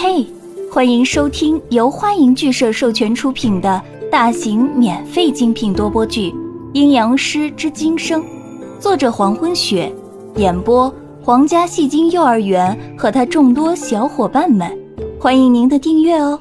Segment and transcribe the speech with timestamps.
[0.00, 0.24] 嘿，
[0.72, 3.82] 欢迎收听由欢迎剧社授权出品的
[4.12, 6.30] 大型免费精品多播剧
[6.72, 8.22] 《阴阳师之今生》，
[8.78, 9.92] 作者黄昏雪，
[10.36, 10.88] 演播
[11.20, 14.72] 皇家戏精幼儿园和他众多小伙伴们，
[15.18, 16.40] 欢迎您的订阅哦。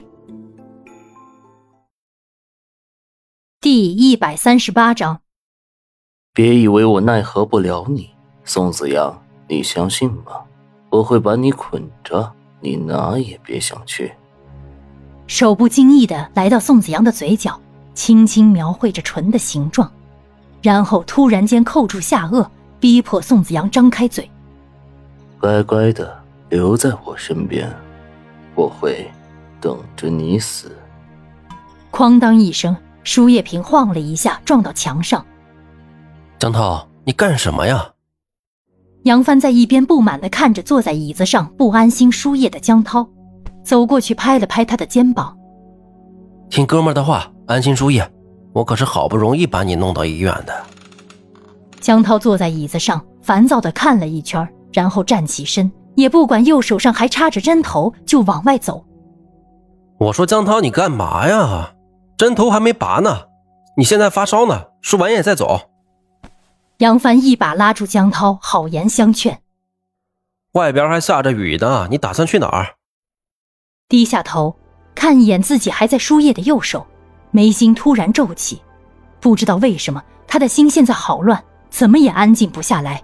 [3.60, 5.22] 第一百三十八章，
[6.32, 8.12] 别以为我奈何不了你，
[8.44, 9.20] 宋子阳，
[9.50, 10.44] 你相信吗？
[10.92, 12.32] 我会把你捆着。
[12.60, 14.14] 你哪也别想去！
[15.28, 17.60] 手不经意的来到宋子阳的嘴角，
[17.94, 19.92] 轻轻描绘着唇的形状，
[20.62, 22.48] 然后突然间扣住下颚，
[22.80, 24.30] 逼迫宋子阳张开嘴。
[25.40, 26.18] 乖乖的
[26.50, 27.70] 留在我身边，
[28.56, 29.12] 我会
[29.60, 30.76] 等着你死。
[31.92, 35.26] 哐当一声，输液瓶晃了一下，撞到墙上。
[36.40, 37.86] 江涛，你干什么呀？
[39.04, 43.08] 杨帆在一边不满地看着坐在椅子上不安心输液的江涛，
[43.64, 45.38] 走过去拍了拍他的肩膀
[46.50, 48.10] ：“听哥们的话，安心输液。
[48.54, 50.54] 我可是好不容易把你弄到医院的。”
[51.80, 58.84] 江涛坐在椅子上，烦躁地看了一圈，然后站起身，也不管右手上还插着针头，就往外走。
[60.00, 61.72] 我说：“江涛，你干嘛呀？
[62.18, 63.22] 针头还没拔呢，
[63.78, 65.62] 你现在发烧呢，输完液再走。”
[66.78, 69.42] 杨帆一把拉住江涛，好言相劝
[70.54, 72.76] ：“外边还下着雨呢，你打算去哪儿？”
[73.90, 74.56] 低下头
[74.94, 76.86] 看一眼自己还在输液的右手，
[77.32, 78.62] 眉心突然皱起。
[79.20, 83.04] 不知道为什么，他的心现在好乱，怎么也安静不下来，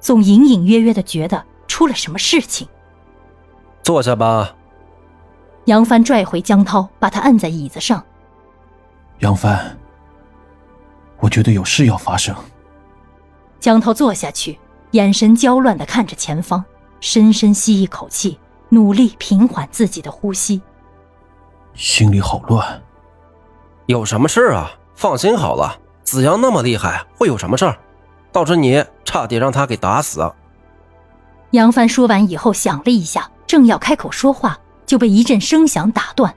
[0.00, 2.66] 总隐隐约约的觉得出了什么事情。
[3.84, 4.56] 坐下吧。
[5.66, 8.04] 杨帆拽回江涛，把他按在椅子上。
[9.20, 9.78] 杨帆，
[11.20, 12.34] 我觉得有事要发生。
[13.62, 14.58] 江涛坐下去，
[14.90, 16.64] 眼神焦乱的看着前方，
[16.98, 18.36] 深深吸一口气，
[18.70, 20.60] 努力平缓自己的呼吸。
[21.72, 22.82] 心里好乱。
[23.86, 24.72] 有什么事啊？
[24.96, 27.78] 放心好了，子阳那么厉害，会有什么事儿？
[28.32, 30.28] 倒是你差点让他给打死。
[31.52, 36.34] 杨帆说完以后想了一下，正要开口说话，就被一阵声响打断。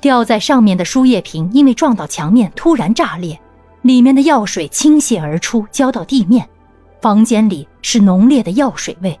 [0.00, 3.38] 吊在上面的输液瓶因为撞到墙面，突然炸裂。
[3.86, 6.48] 里面的药水倾泻而出，浇到地面。
[7.00, 9.18] 房间里是浓烈的药水味。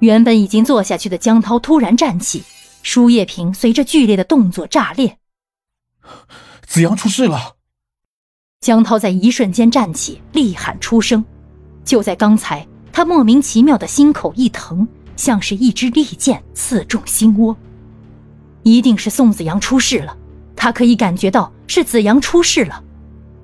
[0.00, 2.42] 原本已经坐下去的江涛突然站起，
[2.82, 5.16] 输液瓶随着剧烈的动作炸裂。
[6.66, 7.54] 子阳出事了！
[8.60, 11.24] 江涛在一瞬间站起，厉喊出声。
[11.84, 14.86] 就在刚才，他莫名其妙的心口一疼，
[15.16, 17.56] 像是一支利剑刺中心窝。
[18.64, 20.14] 一定是宋子阳出事了，
[20.54, 22.82] 他可以感觉到是子阳出事了。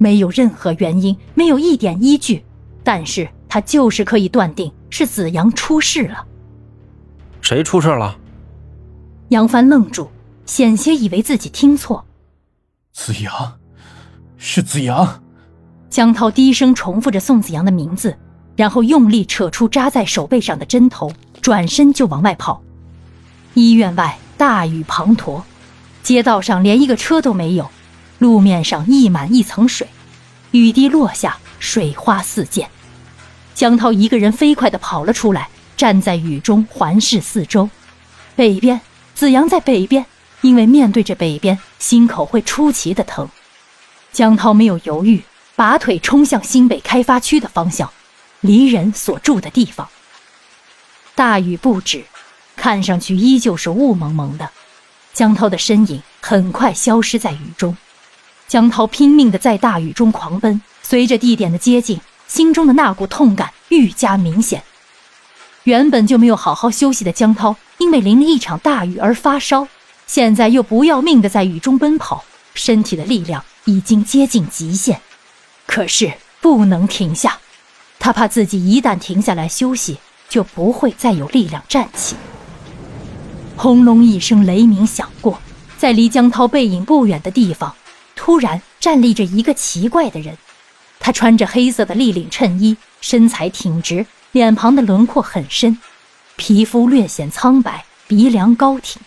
[0.02, 2.44] 没有任何原因，没有一点依据，
[2.82, 6.26] 但是他就是可以断定是子阳出事了。
[7.40, 8.18] 谁出事了？
[9.28, 10.08] 杨帆愣住，
[10.44, 12.04] 险些以为自己听错。
[12.92, 13.60] 子阳，
[14.36, 15.22] 是子阳。
[15.88, 18.18] 江涛低声重复着宋子阳的名字，
[18.56, 22.60] 然后用力扯出扎在手背上的针头，转身就往外跑。
[23.54, 25.42] 医院外大雨滂沱，
[26.02, 27.70] 街道上连一个车都没有。
[28.22, 29.88] 路面上溢满一层水，
[30.52, 32.70] 雨滴落下，水花四溅。
[33.52, 37.68] 江涛一个人飞快地跑了出来，站在雨中环视四周。
[38.36, 38.80] 北边，
[39.12, 40.06] 子阳在北边，
[40.40, 43.28] 因为面对着北边，心口会出奇的疼。
[44.12, 45.24] 江涛没有犹豫，
[45.56, 47.90] 拔腿冲向新北开发区的方向，
[48.40, 49.88] 离人所住的地方。
[51.16, 52.04] 大雨不止，
[52.54, 54.48] 看上去依旧是雾蒙蒙的。
[55.12, 57.76] 江涛的身影很快消失在雨中。
[58.52, 61.98] 江涛拼命地在大雨中狂奔，随着地点的接近，
[62.28, 64.62] 心中的那股痛感愈加明显。
[65.64, 69.66] 原本就没有好好休息的江涛，因为淋了一场大雨而发烧，
[70.06, 75.00] 现在又不要命地在雨中奔跑，身体的力量已经接近极限。
[75.64, 77.38] 可是不能停下，
[77.98, 79.96] 他怕自己一旦停下来休息，
[80.28, 82.16] 就不会再有力量站起。
[83.56, 85.40] 轰隆一声雷鸣响过，
[85.78, 87.74] 在离江涛背影不远的地方。
[88.24, 90.38] 突然站立着一个奇怪的人，
[91.00, 95.76] 他穿着黑色的立领衬衣，身材挺直，脸庞的轮廓很深，
[96.36, 99.02] 皮肤略显苍白，鼻梁高挺。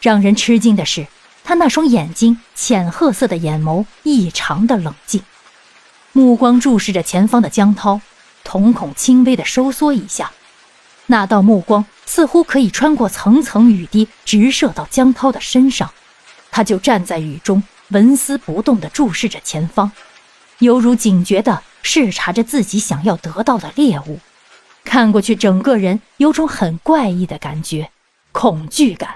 [0.00, 1.08] 让人吃惊的是，
[1.42, 5.20] 他那双眼睛浅褐色的眼眸异常的冷静，
[6.12, 8.00] 目光注视着前方的江涛，
[8.44, 10.30] 瞳孔轻微的收缩一下，
[11.06, 15.90] 那道目光似乎可以穿过层层雨滴，直射到江涛的身上。
[16.52, 17.60] 他就站在雨中。
[17.90, 19.90] 纹丝不动地注视着前方，
[20.58, 24.18] 犹如警觉地视察着自己想要得到的猎物。
[24.84, 27.90] 看过去，整个人有种很怪异的感觉，
[28.32, 29.10] 恐惧感。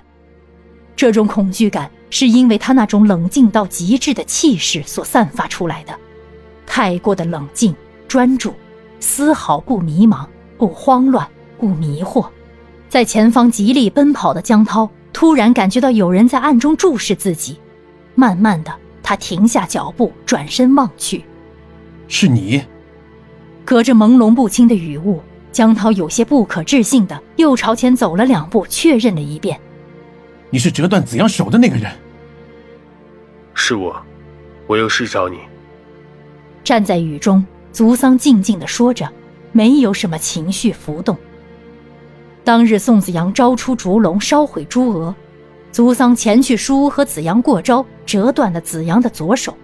[0.94, 5.98] 这种恐惧感是因为他那种冷静到极致的气势所散发出来的，
[6.66, 7.74] 太过的冷静、
[8.06, 8.54] 专注，
[9.00, 10.26] 丝毫不迷茫、
[10.58, 11.26] 不慌乱、
[11.58, 12.28] 不迷惑。
[12.88, 17.58] 在前方极力奔跑的江涛突然感觉到有人在暗中注视自己，
[18.14, 18.72] 慢慢的，
[19.02, 21.24] 他停下脚步，转身望去，
[22.08, 22.62] 是你。
[23.64, 25.20] 隔着朦胧不清的雨雾，
[25.50, 29.58] 江涛有些不可置信的又朝前走了两步，确认了一遍
[30.50, 31.90] ：“你是折断子阳手的那个人。
[33.54, 33.96] ”“是我，
[34.66, 35.38] 我有事找你。”
[36.64, 39.08] 站在雨中，足桑静静的说着，
[39.52, 41.16] 没有什么情绪浮动。
[42.44, 45.14] 当日宋子阳招出烛龙烧毁朱娥，
[45.70, 49.56] 足桑前去书屋和子阳过招，折断了子阳的左手，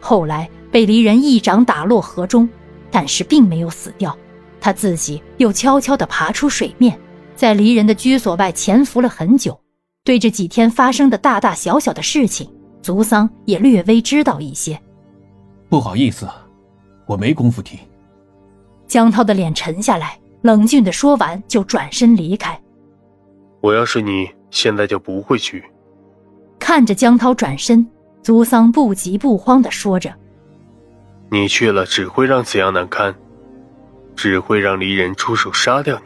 [0.00, 2.48] 后来被离人一掌打落河中，
[2.90, 4.16] 但是并没有死掉，
[4.60, 6.98] 他自己又悄悄地爬出水面，
[7.34, 9.60] 在离人的居所外潜伏了很久，
[10.04, 12.50] 对这几天发生的大大小小的事情，
[12.82, 14.80] 族桑也略微知道一些。
[15.68, 16.28] 不好意思，
[17.06, 17.78] 我没工夫听。
[18.86, 20.18] 江涛的脸沉下来。
[20.42, 22.58] 冷峻的说完，就转身离开。
[23.60, 25.62] 我要是你，现在就不会去。
[26.60, 27.84] 看着江涛转身，
[28.22, 30.14] 足桑不急不慌的说着
[31.32, 33.12] ：“你去了，只会让子阳难堪，
[34.14, 36.04] 只会让离人出手杀掉你。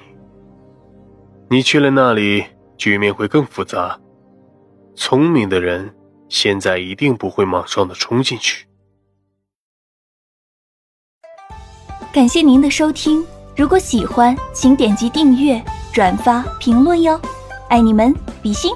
[1.50, 2.46] 你去了那里，
[2.78, 4.00] 局面会更复杂。
[4.94, 5.94] 聪明的人，
[6.28, 8.66] 现在一定不会莽撞的冲进去。”
[12.12, 13.24] 感谢您的收听。
[13.56, 15.62] 如果喜欢，请点击订阅、
[15.92, 17.20] 转发、评论哟，
[17.68, 18.72] 爱你们，比心。